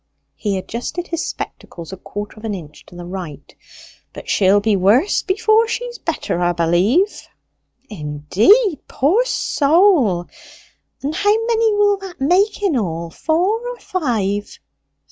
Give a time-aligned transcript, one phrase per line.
[0.33, 3.55] He adjusted his spectacles a quarter of an inch to the right.
[4.13, 7.27] "But she'll be worse before she's better, 'a b'lieve."
[7.87, 10.25] "Indeed poor soul!
[11.03, 14.57] And how many will that make in all, four or five?"